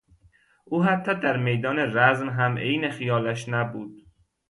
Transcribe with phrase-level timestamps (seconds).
[0.65, 3.91] او حتی در میدان رزم هم عین خیالش نبود.